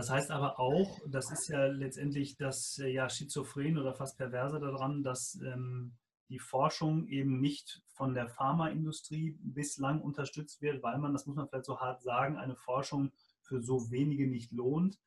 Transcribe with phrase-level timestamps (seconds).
[0.00, 5.02] Das heißt aber auch, das ist ja letztendlich das ja, Schizophren oder fast Perverse daran,
[5.02, 5.92] dass ähm,
[6.30, 11.50] die Forschung eben nicht von der Pharmaindustrie bislang unterstützt wird, weil man, das muss man
[11.50, 13.12] vielleicht so hart sagen, eine Forschung
[13.42, 14.98] für so wenige nicht lohnt.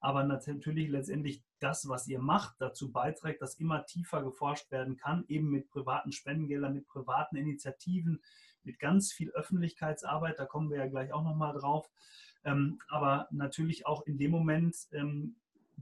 [0.00, 5.24] Aber natürlich letztendlich das, was ihr macht, dazu beiträgt, dass immer tiefer geforscht werden kann,
[5.28, 8.20] eben mit privaten Spendengeldern, mit privaten Initiativen,
[8.64, 10.40] mit ganz viel Öffentlichkeitsarbeit.
[10.40, 11.88] Da kommen wir ja gleich auch nochmal drauf.
[12.44, 15.36] Ähm, aber natürlich auch in dem Moment ähm,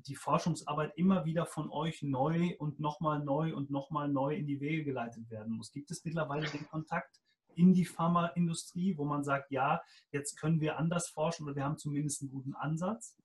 [0.07, 4.61] die Forschungsarbeit immer wieder von euch neu und nochmal neu und nochmal neu in die
[4.61, 5.73] Wege geleitet werden muss.
[5.73, 7.21] Gibt es mittlerweile den Kontakt
[7.55, 11.79] in die Pharmaindustrie, wo man sagt, ja, jetzt können wir anders forschen oder wir haben
[11.79, 13.17] zumindest einen guten Ansatz?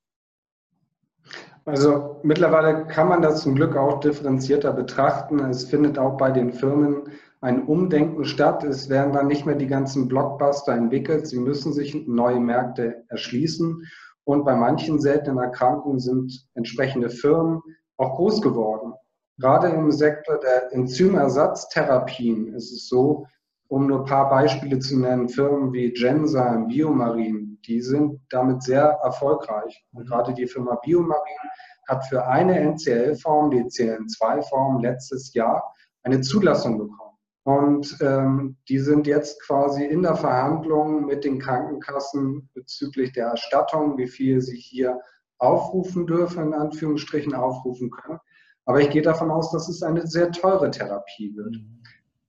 [1.66, 5.40] Also mittlerweile kann man das zum Glück auch differenzierter betrachten.
[5.40, 7.09] Es findet auch bei den Firmen
[7.44, 8.64] ein Umdenken statt.
[8.64, 11.28] Es werden dann nicht mehr die ganzen Blockbuster entwickelt.
[11.28, 13.84] Sie müssen sich neue Märkte erschließen.
[14.23, 17.62] Und bei manchen seltenen Erkrankungen sind entsprechende Firmen
[17.98, 18.94] auch groß geworden.
[19.40, 23.26] Gerade im Sektor der Enzymersatztherapien ist es so,
[23.67, 29.00] um nur ein paar Beispiele zu nennen, Firmen wie Genzyme, Biomarin, die sind damit sehr
[29.04, 29.86] erfolgreich.
[29.92, 31.50] Und gerade die Firma Biomarin
[31.89, 35.73] hat für eine NCL-Form, die CLN2-Form, letztes Jahr
[36.04, 37.12] eine Zulassung bekommen.
[37.44, 43.97] Und ähm, die sind jetzt quasi in der Verhandlung mit den Krankenkassen bezüglich der Erstattung,
[43.97, 44.99] wie viel sie hier
[45.39, 48.19] aufrufen dürfen, in Anführungsstrichen aufrufen können.
[48.66, 51.58] Aber ich gehe davon aus, dass es eine sehr teure Therapie wird.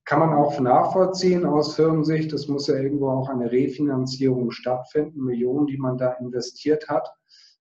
[0.04, 2.32] Kann man auch nachvollziehen aus Firmensicht.
[2.32, 7.08] Es muss ja irgendwo auch eine Refinanzierung stattfinden, Millionen, die man da investiert hat.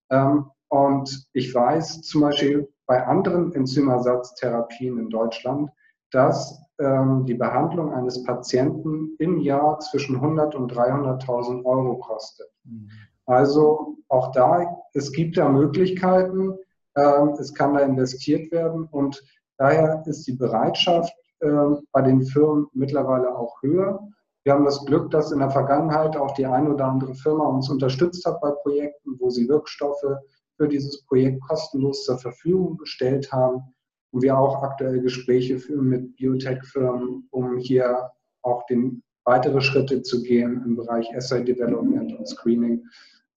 [0.09, 5.69] Ähm, und ich weiß zum Beispiel bei anderen Enzymersatztherapien in Deutschland,
[6.09, 12.47] dass ähm, die Behandlung eines Patienten im Jahr zwischen 100 und 300.000 Euro kostet.
[12.65, 12.89] Mhm.
[13.25, 16.57] Also auch da, es gibt da Möglichkeiten,
[16.95, 19.23] ähm, es kann da investiert werden und
[19.57, 24.05] daher ist die Bereitschaft ähm, bei den Firmen mittlerweile auch höher.
[24.43, 27.69] Wir haben das Glück, dass in der Vergangenheit auch die eine oder andere Firma uns
[27.69, 30.17] unterstützt hat bei Projekten, wo sie Wirkstoffe
[30.57, 33.73] für dieses Projekt kostenlos zur Verfügung gestellt haben
[34.13, 38.11] und wir auch aktuell Gespräche führen mit Biotech-Firmen, um hier
[38.43, 42.85] auch den weitere Schritte zu gehen im Bereich Assay Development und Screening.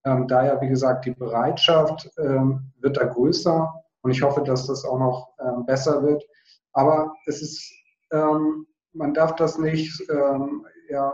[0.04, 3.72] Ähm, daher, wie gesagt, die Bereitschaft ähm, wird da größer
[4.03, 6.22] und ich hoffe, dass das auch noch ähm, besser wird.
[6.75, 7.72] Aber es ist,
[8.12, 11.10] ähm, man darf das nicht ähm, ja,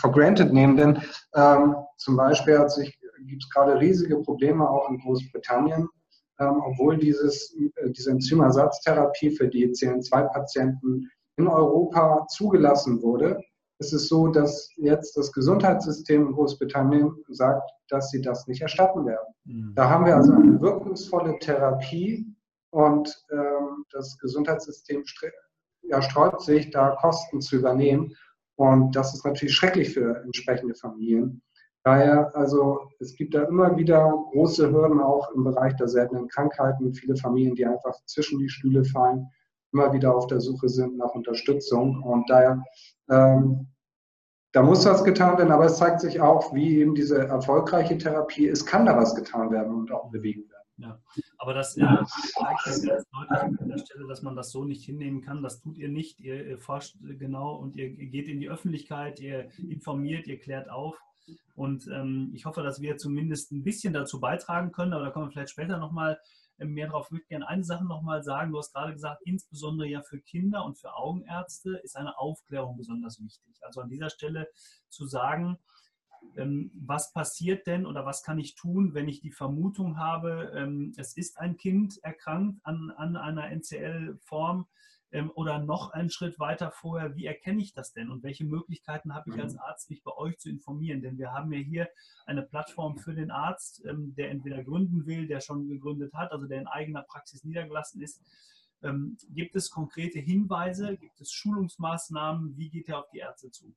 [0.00, 1.02] for granted nehmen, denn
[1.34, 2.66] ähm, zum Beispiel
[3.26, 5.88] gibt es gerade riesige Probleme auch in Großbritannien
[6.40, 13.40] ähm, obwohl dieses, äh, diese Enzymersatztherapie für die CN2-Patienten in Europa zugelassen wurde,
[13.78, 19.04] ist es so, dass jetzt das Gesundheitssystem in Großbritannien sagt, dass sie das nicht erstatten
[19.06, 19.34] werden.
[19.44, 19.72] Mhm.
[19.74, 22.26] Da haben wir also eine wirkungsvolle Therapie
[22.70, 25.04] und ähm, das Gesundheitssystem
[25.82, 28.14] ja, sträubt sich, da Kosten zu übernehmen.
[28.56, 31.42] Und das ist natürlich schrecklich für entsprechende Familien.
[31.84, 36.94] Daher, also es gibt da immer wieder große Hürden auch im Bereich der seltenen Krankheiten.
[36.94, 39.26] Viele Familien, die einfach zwischen die Stühle fallen,
[39.72, 42.00] immer wieder auf der Suche sind nach Unterstützung.
[42.02, 42.62] Und daher,
[43.10, 43.68] ähm,
[44.52, 48.48] da muss was getan werden, aber es zeigt sich auch, wie eben diese erfolgreiche Therapie,
[48.48, 50.62] es kann da was getan werden und auch bewegt werden.
[50.76, 51.00] Ja,
[51.38, 52.04] aber das ja.
[52.06, 55.42] zeigt ganz deutlich an der Stelle, dass man das so nicht hinnehmen kann.
[55.42, 56.20] Das tut ihr nicht.
[56.20, 60.96] Ihr forscht genau und ihr geht in die Öffentlichkeit, ihr informiert, ihr klärt auf.
[61.54, 65.26] Und ähm, ich hoffe, dass wir zumindest ein bisschen dazu beitragen können, aber da kommen
[65.26, 66.18] wir vielleicht später nochmal
[66.58, 67.10] äh, mehr drauf.
[67.28, 68.52] Gerne eine Sache nochmal sagen.
[68.52, 73.20] Du hast gerade gesagt, insbesondere ja für Kinder und für Augenärzte ist eine Aufklärung besonders
[73.20, 73.56] wichtig.
[73.62, 74.48] Also an dieser Stelle
[74.88, 75.58] zu sagen,
[76.36, 80.94] ähm, was passiert denn oder was kann ich tun, wenn ich die Vermutung habe, ähm,
[80.96, 84.66] es ist ein Kind erkrankt an, an einer NCL-Form ähm,
[85.34, 89.30] oder noch einen Schritt weiter vorher, wie erkenne ich das denn und welche Möglichkeiten habe
[89.30, 89.60] ich als mhm.
[89.60, 91.02] Arzt, mich bei euch zu informieren?
[91.02, 91.88] Denn wir haben ja hier
[92.24, 96.46] eine Plattform für den Arzt, ähm, der entweder gründen will, der schon gegründet hat, also
[96.46, 98.22] der in eigener Praxis niedergelassen ist.
[98.82, 100.96] Ähm, gibt es konkrete Hinweise?
[100.96, 102.56] Gibt es Schulungsmaßnahmen?
[102.56, 103.72] Wie geht er auf die Ärzte zu?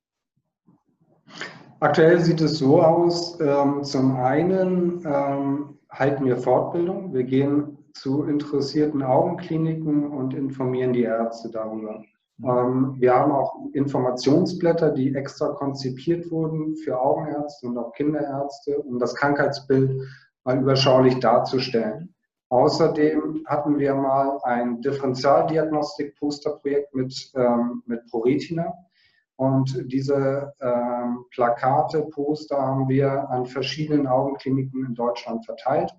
[1.79, 7.13] Aktuell sieht es so aus, ähm, zum einen ähm, halten wir Fortbildung.
[7.13, 12.03] Wir gehen zu interessierten Augenkliniken und informieren die Ärzte darüber.
[12.43, 18.99] Ähm, wir haben auch Informationsblätter, die extra konzipiert wurden für Augenärzte und auch Kinderärzte, um
[18.99, 20.01] das Krankheitsbild
[20.43, 22.13] mal überschaulich darzustellen.
[22.49, 28.73] Außerdem hatten wir mal ein Differentialdiagnostik-Posterprojekt mit, ähm, mit ProRetina.
[29.37, 35.93] Und diese ähm, Plakate, Poster haben wir an verschiedenen Augenkliniken in Deutschland verteilt.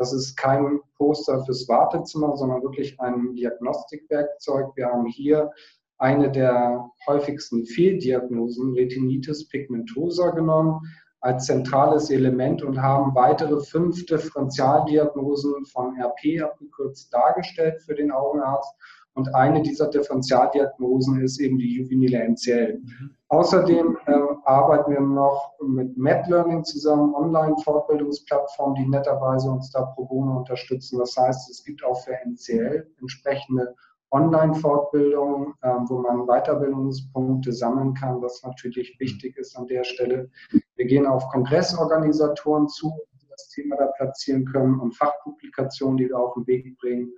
[0.00, 4.74] Das ist kein Poster fürs Wartezimmer, sondern wirklich ein Diagnostikwerkzeug.
[4.74, 5.50] Wir haben hier
[5.98, 10.80] eine der häufigsten Fehldiagnosen, Retinitis pigmentosa, genommen
[11.20, 18.74] als zentrales Element und haben weitere fünf Differentialdiagnosen von RP abgekürzt dargestellt für den Augenarzt.
[19.12, 22.78] Und eine dieser Differentialdiagnosen ist eben die juvenile NCL.
[22.78, 23.16] Mhm.
[23.30, 24.12] Außerdem äh,
[24.44, 30.98] arbeiten wir noch mit MedLearning zusammen, Online-Fortbildungsplattformen, die netterweise uns da pro bono unterstützen.
[30.98, 33.76] Das heißt, es gibt auch für NCL entsprechende
[34.10, 40.28] Online-Fortbildungen, äh, wo man Weiterbildungspunkte sammeln kann, was natürlich wichtig ist an der Stelle.
[40.74, 42.92] Wir gehen auf Kongressorganisatoren zu,
[43.22, 47.12] die das Thema da platzieren können und Fachpublikationen, die wir auf den Weg bringen.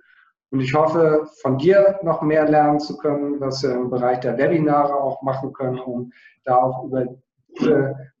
[0.53, 4.37] Und ich hoffe, von dir noch mehr lernen zu können, was wir im Bereich der
[4.37, 6.11] Webinare auch machen können, um
[6.45, 7.07] da auch über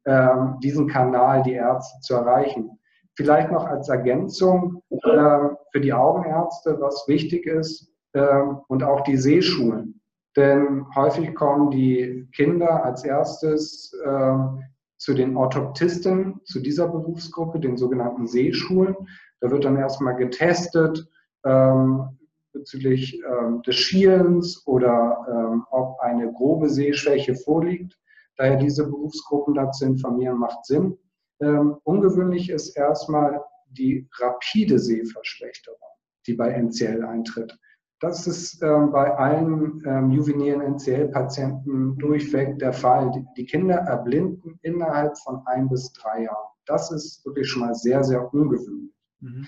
[0.05, 2.79] äh, diesen Kanal die Ärzte zu erreichen.
[3.15, 5.39] Vielleicht noch als Ergänzung äh,
[5.71, 10.01] für die Augenärzte, was wichtig ist, äh, und auch die Sehschulen.
[10.35, 14.63] Denn häufig kommen die Kinder als erstes ähm,
[14.97, 18.95] zu den Orthoptisten, zu dieser Berufsgruppe, den sogenannten Sehschulen.
[19.39, 21.07] Da wird dann erstmal getestet,
[21.45, 22.17] ähm,
[22.53, 27.99] bezüglich ähm, des Schielens oder ähm, ob eine grobe Sehschwäche vorliegt.
[28.37, 30.97] Daher diese Berufsgruppen dazu informieren, macht Sinn.
[31.41, 35.79] Ähm, ungewöhnlich ist erstmal die rapide Sehverschlechterung,
[36.25, 37.57] die bei NCL eintritt.
[37.99, 43.11] Das ist ähm, bei allen ähm, juvenilen NCL-Patienten durchweg der Fall.
[43.11, 46.49] Die, die, Kinder erblinden innerhalb von ein bis drei Jahren.
[46.65, 48.93] Das ist wirklich schon mal sehr, sehr ungewöhnlich.
[49.19, 49.47] Mhm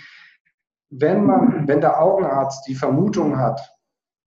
[0.90, 3.62] wenn, man, wenn der Augenarzt die Vermutung hat,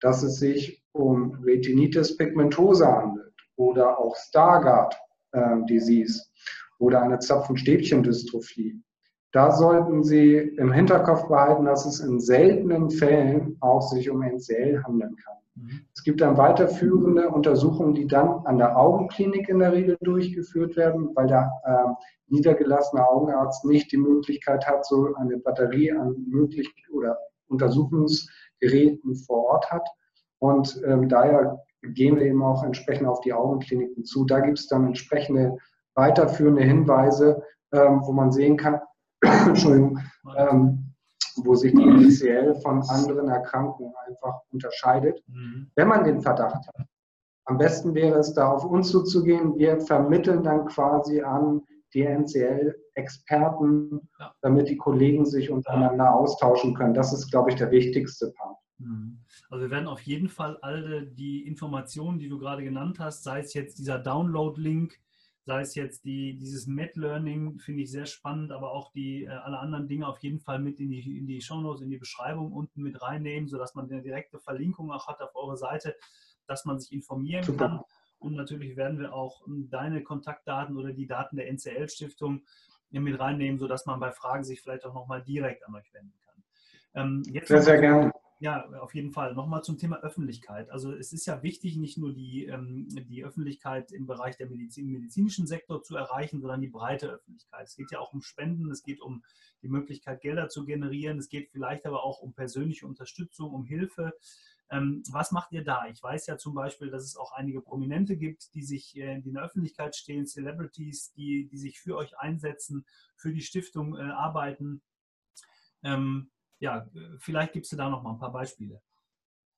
[0.00, 4.96] dass es sich um Retinitis pigmentosa handelt oder auch Stargardt
[5.32, 6.22] äh, Disease
[6.78, 8.82] oder eine Zapfenstäbchendystrophie,
[9.32, 14.82] da sollten Sie im Hinterkopf behalten, dass es in seltenen Fällen auch sich um NCL
[14.84, 15.37] handeln kann.
[15.58, 15.81] Mhm.
[15.94, 21.10] Es gibt dann weiterführende Untersuchungen, die dann an der Augenklinik in der Regel durchgeführt werden,
[21.14, 27.19] weil der äh, niedergelassene Augenarzt nicht die Möglichkeit hat, so eine Batterie an möglich oder
[27.49, 29.88] Untersuchungsgeräten vor Ort hat.
[30.38, 34.25] Und ähm, daher gehen wir eben auch entsprechend auf die Augenkliniken zu.
[34.25, 35.56] Da gibt es dann entsprechende
[35.94, 38.81] weiterführende Hinweise, ähm, wo man sehen kann,
[39.22, 39.99] Entschuldigung,
[40.37, 40.88] ähm,
[41.44, 45.70] wo sich die MCL von anderen Erkrankungen einfach unterscheidet, mhm.
[45.75, 46.87] wenn man den Verdacht hat.
[47.44, 49.58] Am besten wäre es, da auf uns zuzugehen.
[49.58, 51.62] Wir vermitteln dann quasi an
[51.94, 54.35] die NCL-Experten, ja.
[54.43, 56.93] damit die Kollegen sich untereinander austauschen können.
[56.93, 58.58] Das ist, glaube ich, der wichtigste Part.
[58.79, 59.20] Mhm.
[59.50, 63.41] Also wir werden auf jeden Fall alle die Informationen, die du gerade genannt hast, sei
[63.41, 65.00] es jetzt dieser Download-Link,
[65.48, 69.58] sei es jetzt die, dieses Met-Learning, finde ich sehr spannend, aber auch die äh, alle
[69.58, 72.82] anderen Dinge auf jeden Fall mit in die, in die Shownotes, in die Beschreibung unten
[72.82, 75.96] mit reinnehmen, sodass man eine direkte Verlinkung auch hat auf eure Seite,
[76.46, 77.66] dass man sich informieren Super.
[77.66, 77.80] kann.
[78.18, 82.42] Und natürlich werden wir auch ähm, deine Kontaktdaten oder die Daten der NCL-Stiftung
[82.90, 86.42] mit reinnehmen, sodass man bei Fragen sich vielleicht auch nochmal direkt an euch wenden kann.
[86.92, 88.12] Ähm, sehr, sehr gerne.
[88.40, 89.35] Ja, auf jeden Fall.
[89.35, 90.70] Nochmal zum Thema Öffentlichkeit.
[90.70, 94.93] Also es ist ja wichtig, nicht nur die, ähm, die Öffentlichkeit im Bereich der Medizin,
[94.93, 97.67] medizinischen Sektor zu erreichen, sondern die breite Öffentlichkeit.
[97.67, 99.24] Es geht ja auch um Spenden, es geht um
[99.62, 104.12] die Möglichkeit, Gelder zu generieren, es geht vielleicht aber auch um persönliche Unterstützung, um Hilfe.
[104.70, 105.89] Ähm, was macht ihr da?
[105.89, 109.31] Ich weiß ja zum Beispiel, dass es auch einige Prominente gibt, die sich äh, die
[109.31, 112.86] in der Öffentlichkeit stehen, Celebrities, die, die sich für euch einsetzen,
[113.17, 114.81] für die Stiftung äh, arbeiten.
[115.82, 116.86] Ähm, ja,
[117.19, 118.81] vielleicht gibst du da noch mal ein paar Beispiele.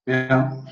[0.07, 0.63] Ja,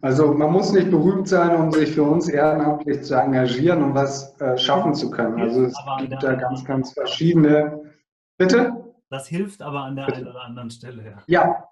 [0.00, 4.40] also man muss nicht berühmt sein, um sich für uns ehrenamtlich zu engagieren und was
[4.40, 5.40] äh, schaffen zu können.
[5.40, 7.92] Also es gibt da ganz, ganz verschiedene.
[8.38, 8.94] Bitte?
[9.10, 10.18] Das hilft aber an der Bitte?
[10.18, 11.02] einen oder anderen Stelle.
[11.04, 11.64] Ja, ja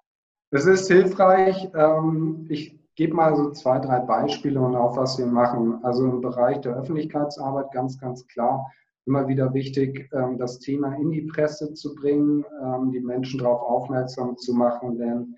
[0.50, 1.68] es ist hilfreich.
[1.74, 5.84] Ähm, ich gebe mal so zwei, drei Beispiele und auch was wir machen.
[5.84, 8.70] Also im Bereich der Öffentlichkeitsarbeit ganz, ganz klar
[9.06, 13.62] immer wieder wichtig, ähm, das Thema in die Presse zu bringen, ähm, die Menschen darauf
[13.62, 15.36] aufmerksam zu machen, denn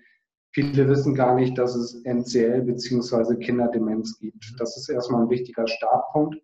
[0.53, 3.35] viele wissen gar nicht, dass es NCL bzw.
[3.35, 4.51] Kinderdemenz gibt.
[4.51, 4.57] Mhm.
[4.57, 6.37] Das ist erstmal ein wichtiger Startpunkt.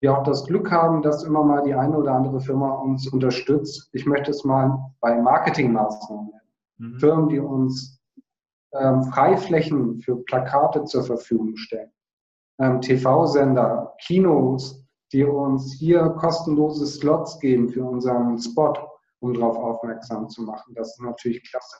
[0.00, 3.90] Wir auch das Glück haben, dass immer mal die eine oder andere Firma uns unterstützt.
[3.92, 6.92] Ich möchte es mal bei Marketingmaßnahmen nennen.
[6.94, 6.98] Mhm.
[6.98, 8.00] Firmen, die uns
[8.72, 11.90] ähm, Freiflächen für Plakate zur Verfügung stellen.
[12.58, 18.74] Ähm, TV-Sender, Kinos, die uns hier kostenlose Slots geben für unseren Spot,
[19.20, 20.74] um darauf aufmerksam zu machen.
[20.74, 21.76] Das ist natürlich klasse.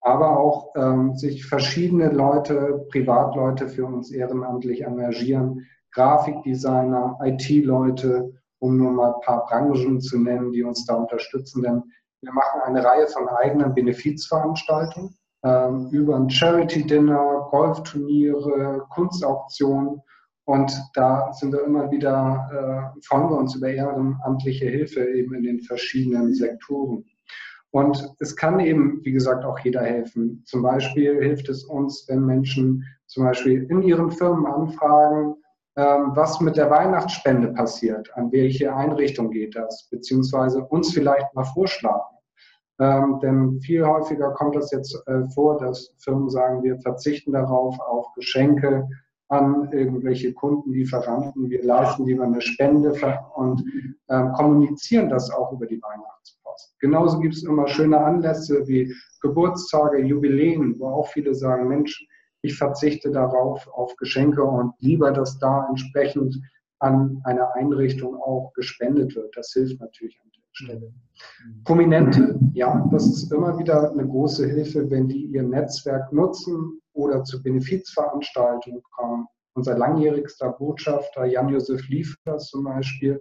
[0.00, 8.90] Aber auch ähm, sich verschiedene Leute, Privatleute für uns ehrenamtlich engagieren, Grafikdesigner, IT-Leute, um nur
[8.90, 11.62] mal ein paar Branchen zu nennen, die uns da unterstützen.
[11.62, 11.82] Denn
[12.20, 20.02] wir machen eine Reihe von eigenen Benefizveranstaltungen ähm, über ein Charity-Dinner, Golfturniere, Kunstauktionen.
[20.46, 25.42] Und da sind wir immer wieder, äh, freuen wir uns über ehrenamtliche Hilfe eben in
[25.42, 27.04] den verschiedenen Sektoren.
[27.70, 30.42] Und es kann eben, wie gesagt, auch jeder helfen.
[30.46, 35.34] Zum Beispiel hilft es uns, wenn Menschen zum Beispiel in ihren Firmen anfragen,
[35.76, 41.44] ähm, was mit der Weihnachtsspende passiert, an welche Einrichtung geht das, beziehungsweise uns vielleicht mal
[41.44, 42.14] vorschlagen.
[42.78, 47.78] Ähm, denn viel häufiger kommt es jetzt äh, vor, dass Firmen sagen, wir verzichten darauf
[47.80, 48.88] auf Geschenke
[49.34, 52.92] an irgendwelche Kunden, Lieferanten, wir leisten lieber eine Spende
[53.34, 53.64] und
[54.08, 56.76] äh, kommunizieren das auch über die Weihnachtspost.
[56.80, 62.06] Genauso gibt es immer schöne Anlässe wie Geburtstage, Jubiläen, wo auch viele sagen, Mensch,
[62.42, 66.38] ich verzichte darauf auf Geschenke und lieber, dass da entsprechend
[66.78, 69.34] an eine Einrichtung auch gespendet wird.
[69.36, 70.92] Das hilft natürlich an Stelle.
[71.64, 77.24] Prominente, ja, das ist immer wieder eine große Hilfe, wenn die ihr Netzwerk nutzen oder
[77.24, 79.26] zu Benefizveranstaltungen kommen.
[79.54, 83.20] Unser langjährigster Botschafter Jan-Josef Liefers zum Beispiel,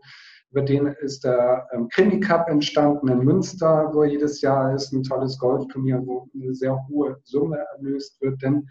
[0.54, 5.02] über den ist der ähm, Krimi Cup entstanden in Münster, wo jedes Jahr ist ein
[5.02, 8.40] tolles Golfturnier, wo eine sehr hohe Summe erlöst wird.
[8.44, 8.70] Denn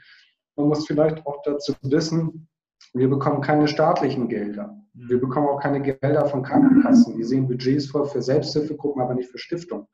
[0.55, 2.49] man muss vielleicht auch dazu wissen,
[2.95, 4.77] wir bekommen keine staatlichen Gelder.
[4.95, 7.17] Wir bekommen auch keine Gelder von Krankenkassen.
[7.17, 9.89] Die sehen Budgets vor für Selbsthilfegruppen, aber nicht für Stiftungen.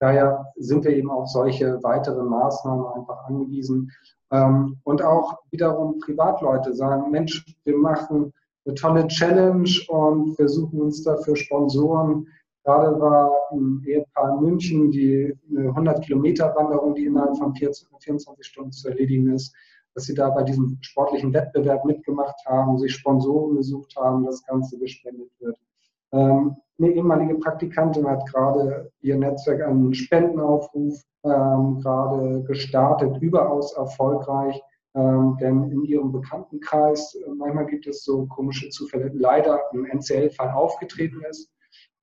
[0.00, 3.90] Daher sind wir eben auf solche weiteren Maßnahmen einfach angewiesen.
[4.30, 8.32] Ähm, und auch wiederum Privatleute sagen, Mensch, wir machen
[8.64, 12.26] eine tolle Challenge und wir suchen uns dafür Sponsoren.
[12.64, 18.46] Gerade war ein Ehepaar in München, die eine 100 Kilometer Wanderung, die innerhalb von 24
[18.46, 19.54] Stunden zu erledigen ist
[19.98, 24.78] dass sie da bei diesem sportlichen Wettbewerb mitgemacht haben, sich Sponsoren gesucht haben, das Ganze
[24.78, 25.58] gespendet wird.
[26.80, 34.62] Eine ehemalige Praktikantin hat gerade ihr Netzwerk einen Spendenaufruf ähm, gerade gestartet, überaus erfolgreich.
[34.94, 40.50] Ähm, denn in ihrem Bekanntenkreis, äh, manchmal gibt es so komische Zufälle, leider ein NCL-Fall
[40.50, 41.52] aufgetreten ist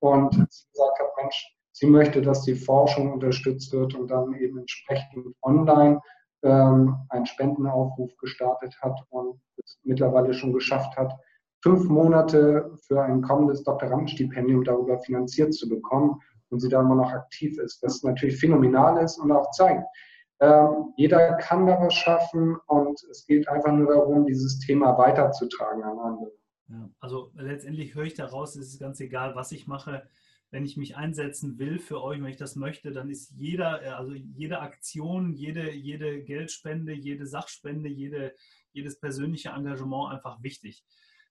[0.00, 4.58] und sie gesagt hat, Mensch, sie möchte, dass die Forschung unterstützt wird und dann eben
[4.58, 6.00] entsprechend online
[6.42, 11.12] ähm, einen Spendenaufruf gestartet hat und es mittlerweile schon geschafft hat,
[11.62, 16.20] fünf Monate für ein kommendes Doktorandenstipendium darüber finanziert zu bekommen
[16.50, 19.84] und sie da immer noch aktiv ist, was natürlich phänomenal ist und auch zeigt,
[20.40, 25.82] ähm, jeder kann da was schaffen und es geht einfach nur darum, dieses Thema weiterzutragen
[25.82, 26.32] an andere.
[26.68, 30.02] Ja, also letztendlich höre ich daraus, es ist ganz egal, was ich mache
[30.50, 33.88] wenn ich mich einsetzen will für euch, wenn ich das möchte, dann ist jeder, äh,
[33.88, 38.34] also jede Aktion, jede, jede Geldspende, jede Sachspende, jede,
[38.72, 40.84] jedes persönliche Engagement einfach wichtig.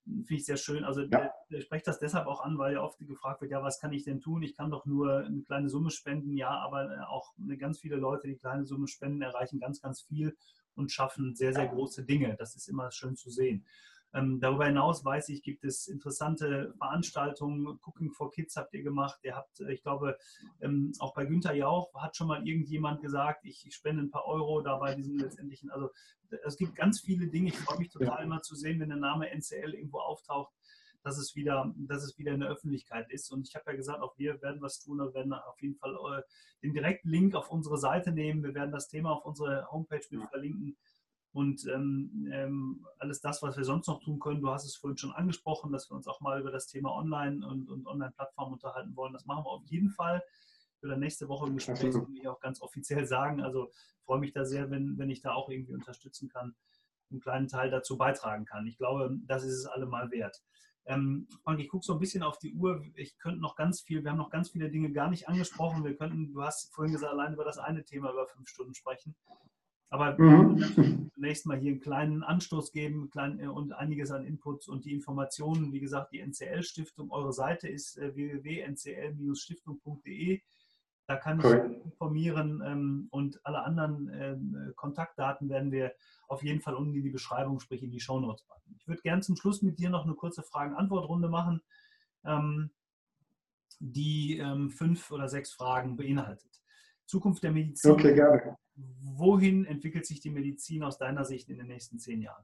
[0.05, 0.83] Finde ich sehr schön.
[0.83, 1.31] Also ja.
[1.49, 4.03] ich spreche das deshalb auch an, weil ja oft gefragt wird, ja, was kann ich
[4.03, 4.43] denn tun?
[4.43, 8.27] Ich kann doch nur eine kleine Summe spenden, ja, aber äh, auch ganz viele Leute,
[8.27, 10.37] die kleine Summe spenden, erreichen ganz, ganz viel
[10.75, 12.35] und schaffen sehr, sehr große Dinge.
[12.37, 13.65] Das ist immer schön zu sehen.
[14.15, 17.77] Ähm, darüber hinaus weiß ich, gibt es interessante Veranstaltungen.
[17.83, 19.19] Cooking for Kids habt ihr gemacht.
[19.23, 20.17] Ihr habt, äh, ich glaube,
[20.61, 24.25] ähm, auch bei Günther Jauch hat schon mal irgendjemand gesagt, ich, ich spende ein paar
[24.25, 25.69] Euro da bei diesem letztendlichen.
[25.69, 25.89] Also
[26.45, 27.49] es gibt ganz viele Dinge.
[27.49, 30.53] Ich freue mich total immer zu sehen, wenn der Name NCL irgendwo auftaucht,
[31.03, 33.29] dass es wieder, dass es wieder in der Öffentlichkeit ist.
[33.33, 35.93] Und ich habe ja gesagt, auch wir werden was tun und werden auf jeden Fall
[35.93, 36.21] äh,
[36.63, 38.43] den direkten Link auf unsere Seite nehmen.
[38.43, 40.77] Wir werden das Thema auf unsere Homepage mit verlinken
[41.35, 44.39] und ähm, ähm, alles das, was wir sonst noch tun können.
[44.39, 47.45] Du hast es vorhin schon angesprochen, dass wir uns auch mal über das Thema Online
[47.45, 49.11] und, und Online-Plattformen unterhalten wollen.
[49.11, 50.23] Das machen wir auf jeden Fall.
[50.79, 53.41] Für dann nächste Woche im Gespräch will ich auch ganz offiziell sagen.
[53.41, 53.69] Also
[54.05, 56.55] freue mich da sehr, wenn, wenn ich da auch irgendwie unterstützen kann,
[57.11, 58.65] einen kleinen Teil dazu beitragen kann.
[58.65, 60.41] Ich glaube, das ist es allemal wert.
[60.85, 62.81] Ähm, Frank, ich gucke so ein bisschen auf die Uhr.
[62.95, 65.83] Ich könnte noch ganz viel, wir haben noch ganz viele Dinge gar nicht angesprochen.
[65.83, 69.17] Wir könnten, du hast vorhin gesagt, allein über das eine Thema über fünf Stunden sprechen.
[69.95, 71.09] Aber mhm.
[71.13, 74.93] zunächst mal hier einen kleinen Anstoß geben klein, äh, und einiges an Inputs und die
[74.93, 75.71] Informationen.
[75.71, 80.41] Wie gesagt, die NCL-Stiftung, eure Seite ist äh, www.ncl-stiftung.de.
[81.07, 81.79] Da kann ich cool.
[81.85, 85.93] informieren ähm, und alle anderen ähm, Kontaktdaten werden wir
[86.27, 88.75] auf jeden Fall unten in die Beschreibung, sprich in die Shownotes packen.
[88.77, 91.61] Ich würde gerne zum Schluss mit dir noch eine kurze Fragen-Antwort-Runde machen,
[92.25, 92.69] ähm,
[93.79, 96.59] die fünf oder sechs Fragen beinhaltet.
[97.05, 97.91] Zukunft der Medizin.
[97.91, 98.55] Okay, gerne
[99.17, 102.43] wohin entwickelt sich die Medizin aus deiner Sicht in den nächsten zehn Jahren?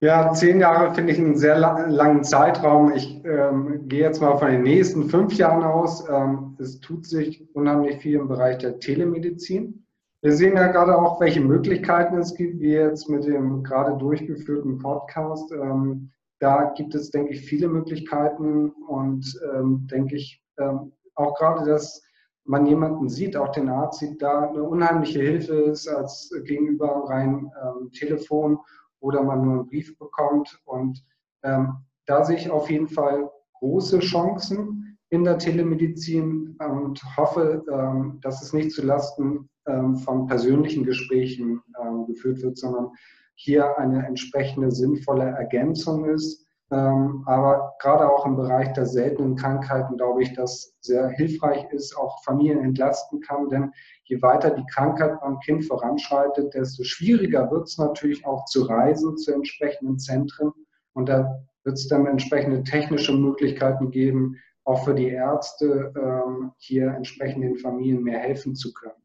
[0.00, 2.92] Ja, zehn Jahre finde ich einen sehr langen Zeitraum.
[2.92, 6.08] Ich ähm, gehe jetzt mal von den nächsten fünf Jahren aus.
[6.08, 9.86] Ähm, es tut sich unheimlich viel im Bereich der Telemedizin.
[10.20, 14.78] Wir sehen ja gerade auch, welche Möglichkeiten es gibt, wie jetzt mit dem gerade durchgeführten
[14.78, 15.52] Podcast.
[15.52, 16.10] Ähm,
[16.40, 22.02] da gibt es, denke ich, viele Möglichkeiten und ähm, denke ich, ähm, auch gerade, dass
[22.44, 27.50] man jemanden sieht, auch den Arzt sieht, da eine unheimliche Hilfe ist als gegenüber rein
[27.62, 28.58] ähm, Telefon
[29.00, 30.60] oder man nur einen Brief bekommt.
[30.64, 31.04] Und
[31.44, 31.76] ähm,
[32.06, 38.42] da sehe ich auf jeden Fall große Chancen in der Telemedizin und hoffe, ähm, dass
[38.42, 42.90] es nicht zulasten ähm, von persönlichen Gesprächen ähm, geführt wird, sondern
[43.34, 46.46] hier eine entsprechende sinnvolle Ergänzung ist.
[46.72, 51.94] Ähm, aber gerade auch im Bereich der seltenen Krankheiten glaube ich, dass sehr hilfreich ist,
[51.94, 53.72] auch Familien entlasten kann, denn
[54.04, 59.18] je weiter die Krankheit beim Kind voranschreitet, desto schwieriger wird es natürlich auch zu reisen
[59.18, 60.52] zu entsprechenden Zentren.
[60.94, 66.86] Und da wird es dann entsprechende technische Möglichkeiten geben, auch für die Ärzte ähm, hier
[66.88, 69.02] entsprechend den Familien mehr helfen zu können.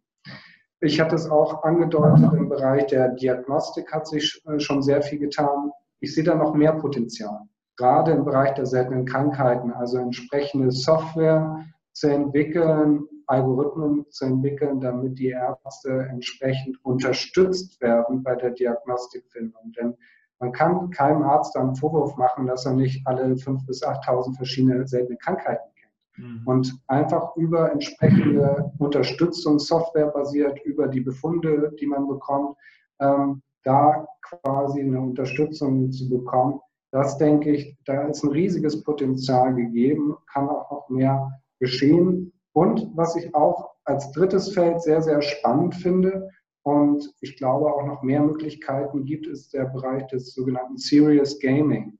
[0.79, 5.19] Ich hatte es auch angedeutet, im Bereich der Diagnostik hat sich äh, schon sehr viel
[5.19, 5.71] getan.
[5.99, 7.41] Ich sehe da noch mehr Potenzial,
[7.77, 15.19] gerade im Bereich der seltenen Krankheiten, also entsprechende Software zu entwickeln, Algorithmen zu entwickeln, damit
[15.19, 19.73] die Ärzte entsprechend unterstützt werden bei der Diagnostikfindung.
[19.77, 19.95] Denn
[20.39, 24.87] man kann keinem Arzt einen Vorwurf machen, dass er nicht alle 5.000 bis 8.000 verschiedene
[24.87, 25.69] seltene Krankheiten
[26.17, 26.41] Mhm.
[26.45, 32.57] Und einfach über entsprechende Unterstützung, Software basiert, über die Befunde, die man bekommt,
[32.99, 36.59] ähm, da quasi eine Unterstützung zu bekommen,
[36.97, 42.33] das denke ich, da ist ein riesiges Potenzial gegeben, kann auch noch mehr geschehen.
[42.53, 46.27] Und was ich auch als drittes Feld sehr, sehr spannend finde
[46.63, 51.99] und ich glaube auch noch mehr Möglichkeiten gibt, ist der Bereich des sogenannten Serious Gaming.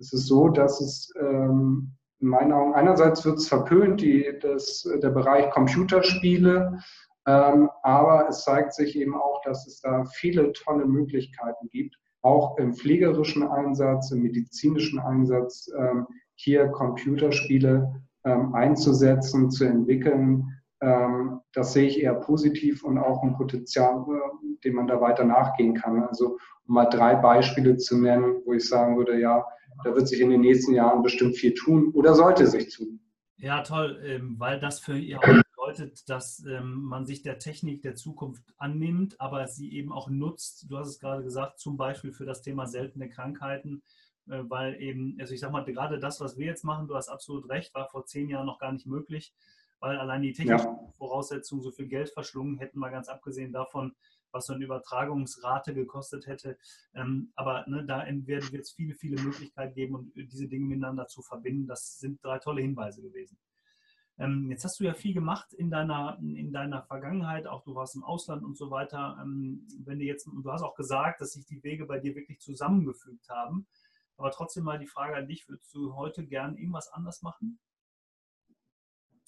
[0.00, 4.82] Es ist so, dass es ähm, in meinen Augen, einerseits wird es verpönt, die, das,
[5.00, 6.80] der Bereich Computerspiele,
[7.26, 12.56] ähm, aber es zeigt sich eben auch, dass es da viele tolle Möglichkeiten gibt, auch
[12.58, 20.46] im pflegerischen Einsatz, im medizinischen Einsatz, ähm, hier Computerspiele ähm, einzusetzen, zu entwickeln.
[20.80, 25.24] Ähm, das sehe ich eher positiv und auch ein Potenzial, äh, dem man da weiter
[25.24, 26.02] nachgehen kann.
[26.04, 29.44] Also um mal drei Beispiele zu nennen, wo ich sagen würde, ja,
[29.84, 33.00] da wird sich in den nächsten Jahren bestimmt viel tun oder sollte sich tun.
[33.36, 37.82] Ja, toll, ähm, weil das für ihr auch bedeutet, dass ähm, man sich der Technik
[37.82, 40.66] der Zukunft annimmt, aber sie eben auch nutzt.
[40.68, 43.82] Du hast es gerade gesagt, zum Beispiel für das Thema seltene Krankheiten,
[44.28, 47.08] äh, weil eben, also ich sag mal, gerade das, was wir jetzt machen, du hast
[47.08, 49.34] absolut recht, war vor zehn Jahren noch gar nicht möglich,
[49.78, 50.92] weil allein die technischen ja.
[50.96, 53.94] Voraussetzungen so viel Geld verschlungen hätten, mal ganz abgesehen davon,
[54.32, 56.58] was so eine Übertragungsrate gekostet hätte.
[56.94, 61.22] Ähm, aber ne, da wird es viele, viele Möglichkeiten geben, um diese Dinge miteinander zu
[61.22, 61.66] verbinden.
[61.66, 63.38] Das sind drei tolle Hinweise gewesen.
[64.22, 67.96] Ähm, jetzt hast du ja viel gemacht in deiner, in deiner Vergangenheit, auch du warst
[67.96, 69.18] im Ausland und so weiter.
[69.20, 72.38] Ähm, wenn du jetzt, du hast auch gesagt, dass sich die Wege bei dir wirklich
[72.40, 73.66] zusammengefügt haben.
[74.16, 77.58] Aber trotzdem mal die Frage an dich, würdest du heute gern irgendwas anders machen?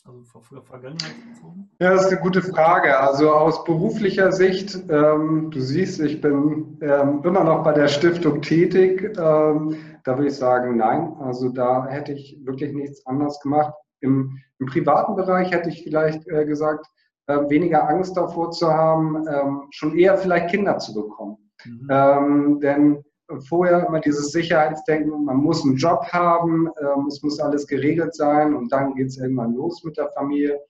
[0.05, 1.71] Also für Vergangenheit bezogen?
[1.81, 2.99] Ja, das ist eine gute Frage.
[3.01, 8.43] Also aus beruflicher Sicht, ähm, du siehst, ich bin ähm, immer noch bei der Stiftung
[8.43, 9.17] tätig.
[9.19, 11.15] Ähm, da würde ich sagen, nein.
[11.21, 13.73] Also da hätte ich wirklich nichts anders gemacht.
[14.01, 16.87] Im, im privaten Bereich hätte ich vielleicht äh, gesagt,
[17.27, 21.39] äh, weniger Angst davor zu haben, ähm, schon eher vielleicht Kinder zu bekommen.
[21.65, 21.89] Mhm.
[21.91, 23.05] Ähm, denn
[23.49, 28.55] vorher immer dieses Sicherheitsdenken, man muss einen Job haben, ähm, es muss alles geregelt sein
[28.55, 30.61] und dann geht es irgendwann los mit der Familie.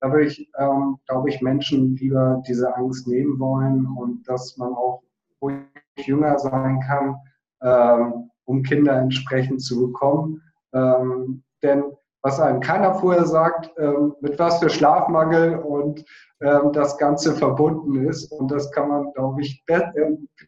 [0.00, 4.72] Da würde ich, ähm, glaube ich, Menschen lieber diese Angst nehmen wollen und dass man
[4.72, 5.02] auch
[5.40, 5.60] ruhig
[5.96, 7.16] jünger sein kann,
[7.62, 10.42] ähm, um Kinder entsprechend zu bekommen.
[10.72, 11.84] Ähm, denn
[12.22, 16.04] was einem keiner vorher sagt, ähm, mit was für Schlafmangel und
[16.40, 18.30] ähm, das Ganze verbunden ist.
[18.32, 19.92] Und das kann man, glaube ich, be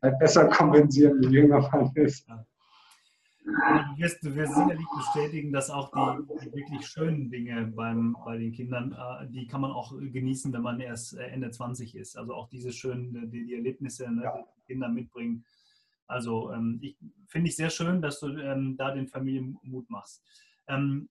[0.02, 2.28] äh, besser kompensieren, je jünger man ist.
[3.44, 8.52] Du wirst, du wirst sicherlich bestätigen, dass auch die, wirklich schönen Dinge beim, bei den
[8.52, 12.16] Kindern, äh, die kann man auch genießen, wenn man erst äh, Ende 20 ist.
[12.16, 14.44] Also auch diese schönen, die, die Erlebnisse, ne, ja.
[14.56, 15.44] die Kinder mitbringen.
[16.06, 20.22] Also ähm, ich, finde ich sehr schön, dass du ähm, da den Familien Mut machst.
[20.66, 21.08] Ähm,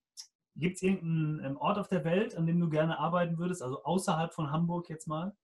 [0.56, 3.84] Gibt es irgendeinen ähm, Ort auf der Welt, an dem du gerne arbeiten würdest, also
[3.84, 5.36] außerhalb von Hamburg jetzt mal?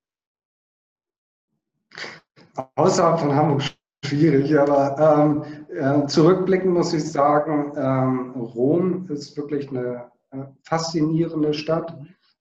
[2.75, 3.63] Außerhalb von Hamburg
[4.05, 11.53] schwierig, aber ähm, äh, zurückblickend muss ich sagen, ähm, Rom ist wirklich eine äh, faszinierende
[11.53, 11.97] Stadt,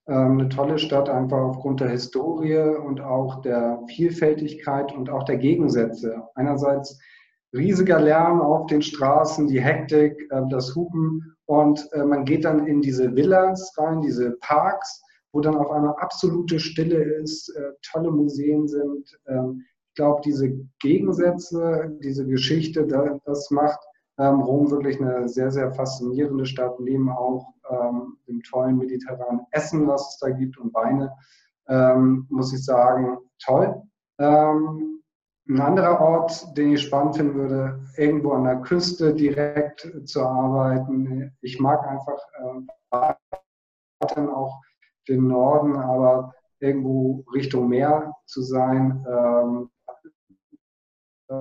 [0.07, 5.38] ähm, eine tolle Stadt, einfach aufgrund der Historie und auch der Vielfältigkeit und auch der
[5.38, 6.22] Gegensätze.
[6.35, 6.98] Einerseits
[7.52, 12.66] riesiger Lärm auf den Straßen, die Hektik, äh, das Hupen und äh, man geht dann
[12.66, 18.11] in diese Villas rein, diese Parks, wo dann auf einmal absolute Stille ist, äh, tolle
[18.11, 19.18] Museen sind.
[19.26, 22.87] Ähm, ich glaube, diese Gegensätze, diese Geschichte,
[23.24, 23.80] das macht
[24.20, 29.87] Ähm, Rom wirklich eine sehr, sehr faszinierende Stadt, neben auch ähm, dem tollen mediterranen Essen,
[29.87, 31.12] was es da gibt und Weine,
[32.28, 33.80] muss ich sagen, toll.
[34.18, 34.97] Ähm,
[35.48, 41.32] ein anderer Ort, den ich spannend finden würde, irgendwo an der Küste direkt zu arbeiten.
[41.40, 44.61] Ich mag einfach äh, auch
[45.08, 49.70] den Norden, aber irgendwo Richtung Meer zu sein, ähm,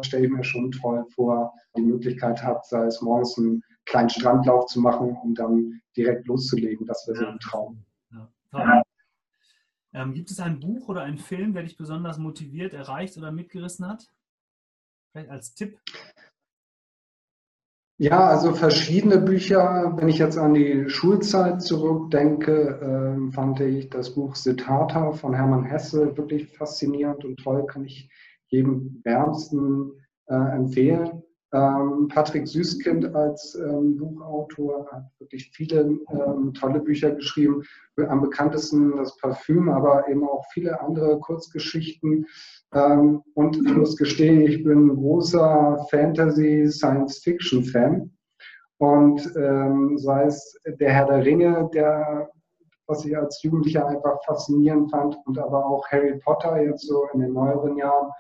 [0.02, 4.66] stelle ich mir schon toll vor, die Möglichkeit hat, sei es morgens einen kleinen Strandlauf
[4.68, 6.86] zu machen und dann direkt loszulegen.
[6.86, 7.86] Das wäre so ein Traum.
[8.12, 8.84] Ja,
[9.98, 13.88] ähm, gibt es ein Buch oder einen Film, der dich besonders motiviert, erreicht oder mitgerissen
[13.88, 14.08] hat?
[15.12, 15.80] Vielleicht als Tipp?
[18.00, 19.94] Ja, also verschiedene Bücher.
[19.98, 25.64] Wenn ich jetzt an die Schulzeit zurückdenke, äh, fand ich das Buch Siddhartha von Hermann
[25.64, 28.12] Hesse wirklich faszinierend und toll, kann ich
[28.50, 29.94] jedem wärmsten
[30.28, 31.24] äh, empfehlen.
[31.54, 37.64] Ähm, Patrick Süßkind als ähm, Buchautor hat wirklich viele ähm, tolle Bücher geschrieben.
[38.10, 42.26] Am bekanntesten das Parfüm, aber eben auch viele andere Kurzgeschichten.
[43.34, 48.12] Und ich muss gestehen, ich bin ein großer Fantasy-Science-Fiction-Fan.
[48.78, 52.30] Und sei es der Herr der Ringe, der,
[52.86, 57.22] was ich als Jugendlicher einfach faszinierend fand, und aber auch Harry Potter jetzt so in
[57.22, 58.12] den neueren Jahren.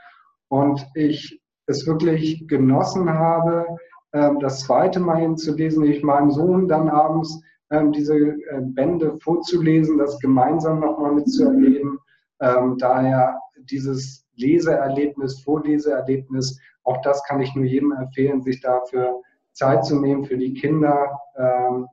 [0.48, 3.66] Und ich es wirklich genossen habe,
[4.14, 9.98] ähm, das zweite Mal hinzulesen, ich meinem Sohn dann abends ähm, diese äh, Bände vorzulesen,
[9.98, 12.00] das gemeinsam nochmal mitzuerleben.
[12.40, 19.22] Ähm, daher dieses Leseerlebnis, Vorleseerlebnis, auch das kann ich nur jedem empfehlen, sich dafür
[19.54, 21.20] Zeit zu nehmen für die Kinder,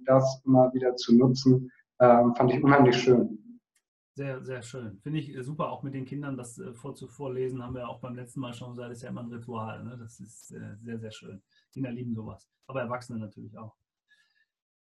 [0.04, 3.43] das immer wieder zu nutzen, fand ich unheimlich schön.
[4.16, 5.00] Sehr, sehr schön.
[5.00, 8.40] Finde ich super, auch mit den Kindern das äh, vorlesen, haben wir auch beim letzten
[8.40, 9.82] Mal schon gesagt, ist ja immer ein Ritual.
[9.82, 9.96] Ne?
[9.98, 11.42] Das ist äh, sehr, sehr schön.
[11.72, 13.74] Kinder lieben sowas, aber Erwachsene natürlich auch.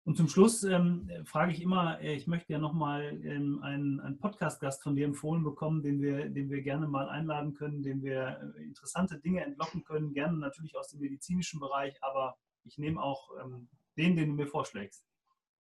[0.04, 4.18] Und zum Schluss ähm, frage ich immer, äh, ich möchte ja nochmal ähm, einen, einen
[4.18, 8.54] Podcast-Gast von dir empfohlen bekommen, den wir, den wir gerne mal einladen können, den wir
[8.56, 13.28] äh, interessante Dinge entlocken können, gerne natürlich aus dem medizinischen Bereich, aber ich nehme auch
[13.44, 15.04] ähm, den, den du mir vorschlägst.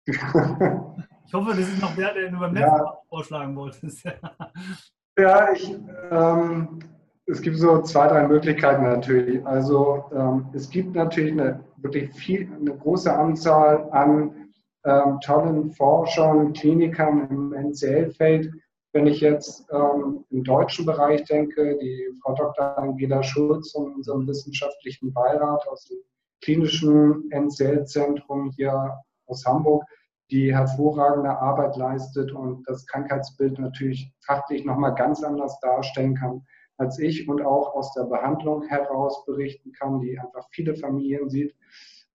[0.06, 4.04] Ich hoffe, das ist noch der, den du beim letzten Mal vorschlagen wolltest.
[5.18, 5.74] ja, ich,
[6.10, 6.78] ähm,
[7.26, 9.44] es gibt so zwei, drei Möglichkeiten natürlich.
[9.46, 14.52] Also ähm, es gibt natürlich eine wirklich viel, eine große Anzahl an
[14.84, 18.52] ähm, tollen Forschern, Klinikern im NCL-Feld.
[18.92, 22.78] Wenn ich jetzt ähm, im deutschen Bereich denke, die Frau Dr.
[22.78, 25.98] Angela Schulz von unserem wissenschaftlichen Beirat aus dem
[26.42, 28.92] klinischen NCL-Zentrum hier
[29.26, 29.84] aus Hamburg,
[30.30, 36.42] die hervorragende Arbeit leistet und das Krankheitsbild natürlich fachlich nochmal ganz anders darstellen kann
[36.76, 41.54] als ich und auch aus der Behandlung heraus berichten kann, die einfach viele Familien sieht.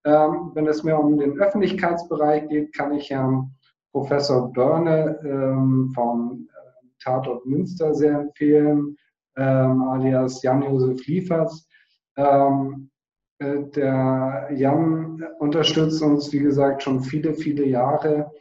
[0.05, 3.51] Ähm, wenn es mir um den Öffentlichkeitsbereich geht, kann ich Herrn
[3.91, 8.95] Professor Börne ähm, vom äh, Tatort Münster sehr empfehlen,
[9.35, 11.67] ähm, alias Jan-Josef Liefers.
[12.15, 12.98] Ähm, äh,
[13.39, 18.31] der Jan unterstützt uns, wie gesagt, schon viele, viele Jahre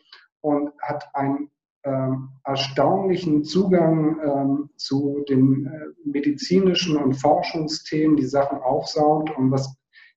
[0.41, 1.51] und hat einen
[1.85, 9.77] ähm, erstaunlichen Zugang ähm, zu den äh, medizinischen und Forschungsthemen, die Sachen aufsaugt und was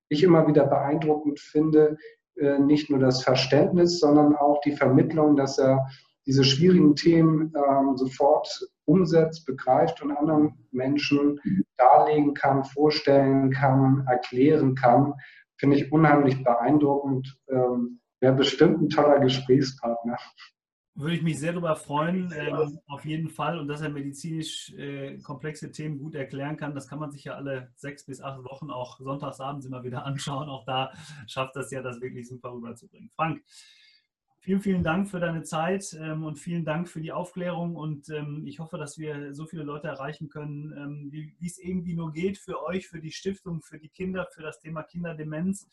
[0.10, 1.98] ich immer wieder beeindruckend finde,
[2.36, 5.88] äh, nicht nur das Verständnis, sondern auch die Vermittlung, dass er
[6.26, 11.40] diese schwierigen Themen ähm, sofort umsetzt, begreift und anderen Menschen
[11.78, 15.14] darlegen kann, vorstellen kann, erklären kann,
[15.58, 17.38] finde ich unheimlich beeindruckend.
[17.50, 20.18] Ähm, Wäre bestimmt ein toller Gesprächspartner.
[20.94, 23.58] Würde ich mich sehr darüber freuen, ähm, auf jeden Fall.
[23.58, 27.34] Und dass er medizinisch äh, komplexe Themen gut erklären kann, das kann man sich ja
[27.34, 30.50] alle sechs bis acht Wochen auch sonntagsabends immer wieder anschauen.
[30.50, 30.92] Auch da
[31.28, 33.10] schafft das ja, das wirklich super rüberzubringen.
[33.16, 33.42] Frank,
[34.44, 37.76] Vielen, vielen Dank für deine Zeit ähm, und vielen Dank für die Aufklärung.
[37.76, 41.94] Und ähm, ich hoffe, dass wir so viele Leute erreichen können, ähm, wie, es irgendwie
[41.94, 45.68] nur geht für euch, für die Stiftung, für die Kinder, für das Thema Kinderdemenz.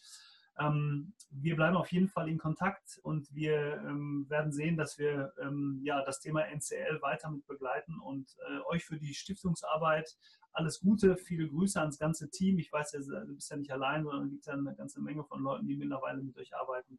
[0.59, 5.33] Ähm, wir bleiben auf jeden Fall in Kontakt und wir ähm, werden sehen, dass wir
[5.41, 10.15] ähm, ja, das Thema NCL weiter mit begleiten und äh, euch für die Stiftungsarbeit
[10.53, 12.59] alles Gute, viele Grüße ans ganze Team.
[12.59, 15.43] Ich weiß, du bist ja nicht allein, sondern es gibt ja eine ganze Menge von
[15.43, 16.99] Leuten, die mittlerweile mit euch arbeiten.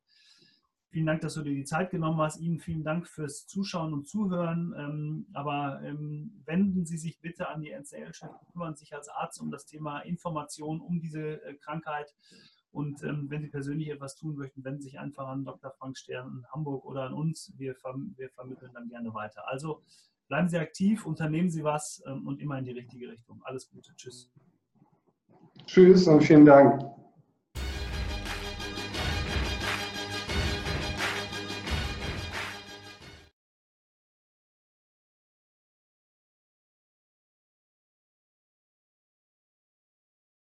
[0.91, 2.39] Vielen Dank, dass du dir die Zeit genommen hast.
[2.39, 4.73] Ihnen vielen Dank fürs Zuschauen und Zuhören.
[4.75, 9.51] Ähm, aber ähm, wenden Sie sich bitte an die NCL-Chef, kümmern sich als Arzt um
[9.51, 12.11] das Thema Information um diese äh, Krankheit.
[12.71, 15.71] Und ähm, wenn Sie persönlich etwas tun möchten, wenden Sie sich einfach an Dr.
[15.77, 17.53] Frank Stern in Hamburg oder an uns.
[17.57, 19.47] Wir, verm wir vermitteln dann gerne weiter.
[19.47, 19.83] Also
[20.27, 23.41] bleiben Sie aktiv, unternehmen Sie was und immer in die richtige Richtung.
[23.43, 23.95] Alles Gute.
[23.95, 24.31] Tschüss.
[25.65, 26.98] Tschüss und vielen Dank.